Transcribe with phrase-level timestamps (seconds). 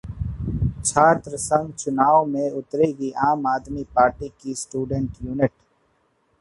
[0.85, 5.51] छात्र संघ चुनाव में उतरेगी आम आदमी पार्टी की स्टूडेंट यूनिट